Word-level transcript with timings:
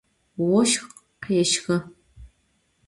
Voşx 0.47 0.83
khêşxı. 1.23 1.77